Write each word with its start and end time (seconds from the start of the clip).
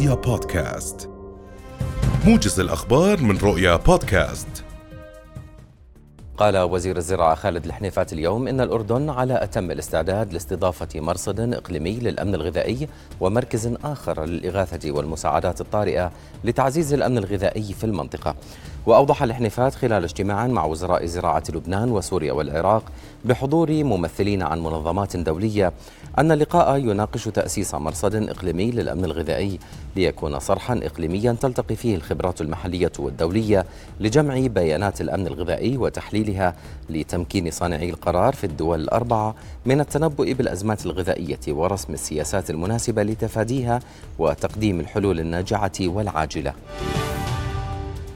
رؤيا 0.00 0.14
بودكاست. 0.14 1.10
موجز 2.26 2.60
الأخبار 2.60 3.20
من 3.20 3.38
رؤيا 3.38 3.76
بودكاست. 3.76 4.64
قال 6.36 6.58
وزير 6.58 6.96
الزراعة 6.96 7.34
خالد 7.34 7.64
الحنيفات 7.64 8.12
اليوم 8.12 8.48
إن 8.48 8.60
الأردن 8.60 9.10
على 9.10 9.42
أتم 9.42 9.70
الاستعداد 9.70 10.32
لاستضافة 10.32 11.00
مرصد 11.00 11.40
إقليمي 11.40 11.92
للأمن 11.92 12.34
الغذائي 12.34 12.88
ومركز 13.20 13.74
آخر 13.84 14.24
للإغاثة 14.24 14.90
والمساعدات 14.90 15.60
الطارئة 15.60 16.12
لتعزيز 16.44 16.92
الأمن 16.92 17.18
الغذائي 17.18 17.72
في 17.72 17.84
المنطقة. 17.84 18.34
وأوضح 18.86 19.22
الحنيفات 19.22 19.74
خلال 19.74 20.04
اجتماع 20.04 20.46
مع 20.46 20.64
وزراء 20.64 21.06
زراعة 21.06 21.42
لبنان 21.54 21.90
وسوريا 21.90 22.32
والعراق 22.32 22.82
بحضور 23.24 23.84
ممثلين 23.84 24.42
عن 24.42 24.60
منظمات 24.60 25.16
دولية 25.16 25.72
أن 26.18 26.32
اللقاء 26.32 26.78
يناقش 26.78 27.24
تأسيس 27.24 27.74
مرصد 27.74 28.14
إقليمي 28.14 28.70
للأمن 28.70 29.04
الغذائي 29.04 29.58
ليكون 29.96 30.38
صرحا 30.38 30.80
إقليميا 30.82 31.36
تلتقي 31.40 31.76
فيه 31.76 31.96
الخبرات 31.96 32.40
المحلية 32.40 32.92
والدولية 32.98 33.66
لجمع 34.00 34.46
بيانات 34.46 35.00
الأمن 35.00 35.26
الغذائي 35.26 35.76
وتحليلها 35.76 36.54
لتمكين 36.90 37.50
صانعي 37.50 37.90
القرار 37.90 38.32
في 38.32 38.44
الدول 38.44 38.80
الأربعة 38.80 39.34
من 39.66 39.80
التنبؤ 39.80 40.32
بالأزمات 40.32 40.86
الغذائية 40.86 41.40
ورسم 41.48 41.92
السياسات 41.92 42.50
المناسبة 42.50 43.02
لتفاديها 43.02 43.80
وتقديم 44.18 44.80
الحلول 44.80 45.20
الناجعة 45.20 45.72
والعاجلة. 45.80 46.54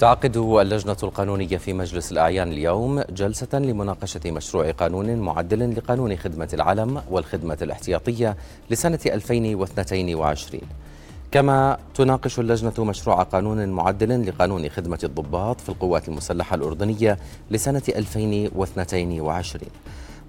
تعقد 0.00 0.36
اللجنة 0.36 0.96
القانونية 1.02 1.56
في 1.56 1.72
مجلس 1.72 2.12
الأعيان 2.12 2.52
اليوم 2.52 3.02
جلسة 3.10 3.48
لمناقشة 3.58 4.20
مشروع 4.26 4.70
قانون 4.70 5.16
معدل 5.16 5.76
لقانون 5.76 6.16
خدمة 6.16 6.48
العلم 6.52 7.02
والخدمة 7.10 7.58
الاحتياطية 7.62 8.36
لسنة 8.70 8.98
2022 9.06 10.62
كما 11.30 11.78
تناقش 11.94 12.38
اللجنة 12.40 12.72
مشروع 12.78 13.22
قانون 13.22 13.68
معدل 13.68 14.28
لقانون 14.28 14.68
خدمة 14.68 14.98
الضباط 15.04 15.60
في 15.60 15.68
القوات 15.68 16.08
المسلحة 16.08 16.56
الأردنية 16.56 17.18
لسنة 17.50 17.82
2022 17.88 19.60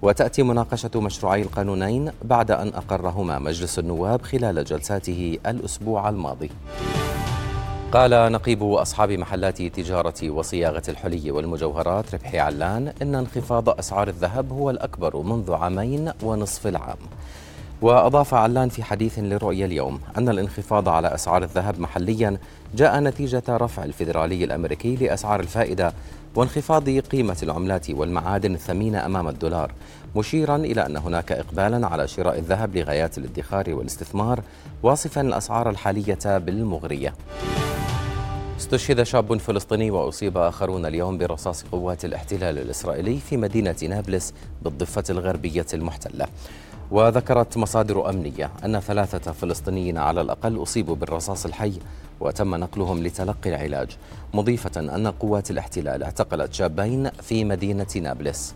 وتأتي 0.02 0.42
مناقشة 0.42 1.00
مشروعي 1.00 1.42
القانونين 1.42 2.12
بعد 2.22 2.50
أن 2.50 2.68
أقرهما 2.68 3.38
مجلس 3.38 3.78
النواب 3.78 4.22
خلال 4.22 4.64
جلساته 4.64 5.38
الأسبوع 5.46 6.08
الماضي. 6.08 6.50
قال 7.92 8.32
نقيب 8.32 8.62
أصحاب 8.62 9.12
محلات 9.12 9.62
تجارة 9.62 10.30
وصياغة 10.30 10.82
الحلي 10.88 11.30
والمجوهرات 11.30 12.14
ربحي 12.14 12.38
علان 12.38 12.92
إن 13.02 13.14
انخفاض 13.14 13.68
أسعار 13.68 14.08
الذهب 14.08 14.52
هو 14.52 14.70
الأكبر 14.70 15.16
منذ 15.22 15.52
عامين 15.52 16.12
ونصف 16.22 16.66
العام. 16.66 16.96
وأضاف 17.82 18.34
علان 18.34 18.68
في 18.68 18.82
حديث 18.82 19.18
لرؤية 19.18 19.64
اليوم 19.64 20.00
أن 20.18 20.28
الانخفاض 20.28 20.88
على 20.88 21.14
أسعار 21.14 21.42
الذهب 21.42 21.80
محليا 21.80 22.38
جاء 22.74 23.00
نتيجة 23.00 23.42
رفع 23.48 23.84
الفيدرالي 23.84 24.44
الأمريكي 24.44 24.96
لأسعار 24.96 25.40
الفائدة 25.40 25.92
وانخفاض 26.34 26.88
قيمة 26.88 27.36
العملات 27.42 27.90
والمعادن 27.90 28.54
الثمينة 28.54 29.06
أمام 29.06 29.28
الدولار 29.28 29.72
مشيرا 30.16 30.56
إلى 30.56 30.86
أن 30.86 30.96
هناك 30.96 31.32
إقبالا 31.32 31.86
على 31.86 32.08
شراء 32.08 32.38
الذهب 32.38 32.76
لغايات 32.76 33.18
الادخار 33.18 33.74
والاستثمار 33.74 34.42
واصفا 34.82 35.20
الأسعار 35.20 35.70
الحالية 35.70 36.38
بالمغرية. 36.38 37.14
استشهد 38.74 39.02
شاب 39.02 39.36
فلسطيني 39.36 39.90
وأصيب 39.90 40.38
آخرون 40.38 40.86
اليوم 40.86 41.18
برصاص 41.18 41.64
قوات 41.72 42.04
الاحتلال 42.04 42.58
الإسرائيلي 42.58 43.18
في 43.18 43.36
مدينة 43.36 43.76
نابلس 43.82 44.34
بالضفة 44.62 45.04
الغربية 45.10 45.66
المحتلة. 45.74 46.26
وذكرت 46.90 47.56
مصادر 47.56 48.10
أمنية 48.10 48.50
أن 48.64 48.80
ثلاثة 48.80 49.32
فلسطينيين 49.32 49.98
على 49.98 50.20
الأقل 50.20 50.62
أصيبوا 50.62 50.96
بالرصاص 50.96 51.46
الحي 51.46 51.72
وتم 52.20 52.54
نقلهم 52.54 53.02
لتلقي 53.02 53.50
العلاج 53.50 53.96
مضيفة 54.34 54.80
أن 54.80 55.06
قوات 55.06 55.50
الاحتلال 55.50 56.02
اعتقلت 56.02 56.54
شابين 56.54 57.10
في 57.10 57.44
مدينة 57.44 57.86
نابلس. 57.96 58.54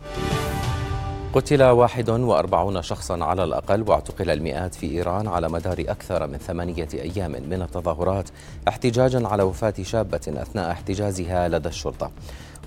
قتل 1.35 1.63
41 1.63 2.83
شخصا 2.83 3.25
على 3.25 3.45
الأقل 3.45 3.83
واعتقل 3.89 4.31
المئات 4.31 4.75
في 4.75 4.91
إيران 4.91 5.29
على 5.29 5.49
مدار 5.49 5.77
أكثر 5.81 6.27
من 6.27 6.39
ثمانية 6.39 6.89
أيام 6.95 7.33
من 7.33 7.63
التظاهرات 7.63 8.29
احتجاجا 8.69 9.29
على 9.29 9.43
وفاة 9.43 9.75
شابة 9.83 10.21
أثناء 10.29 10.71
احتجازها 10.71 11.49
لدى 11.49 11.69
الشرطة. 11.69 12.11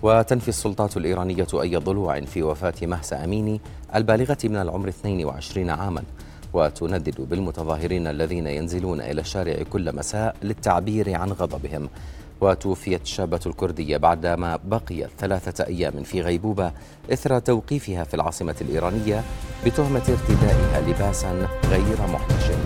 وتنفي 0.04 0.50
السلطات 0.50 0.98
الإيرانية 0.98 1.48
أي 1.54 1.76
ضلوع 1.76 2.22
في 2.22 2.44
وفاة 2.44 2.74
مهسا 2.82 3.24
أميني 3.24 3.62
البالغة 3.96 4.38
من 4.44 4.56
العمر 4.56 4.88
22 4.88 5.70
عاما. 5.70 6.04
وتندد 6.54 7.22
بالمتظاهرين 7.22 8.08
الذين 8.08 8.48
ينزلون 8.48 9.02
إلى 9.02 9.22
الشارع 9.22 9.64
كل 9.64 9.96
مساء 9.96 10.36
للتعبير 10.44 11.16
عن 11.16 11.32
غضبهم. 11.32 11.90
وتوفيت 12.42 13.02
الشابة 13.02 13.40
الكردية 13.46 13.98
بعدما 13.98 14.60
بقيت 14.64 15.10
ثلاثة 15.20 15.66
أيام 15.66 16.04
في 16.04 16.22
غيبوبة 16.22 16.72
إثر 17.14 17.40
توقيفها 17.40 18.04
في 18.04 18.14
العاصمة 18.14 18.56
الإيرانية 18.62 19.24
بتهمة 19.66 20.04
ارتدائها 20.10 20.82
لباسا 20.82 21.48
غير 21.70 21.98
محتشم. 22.14 22.60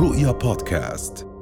رؤيا 0.00 0.32
بودكاست. 0.32 1.33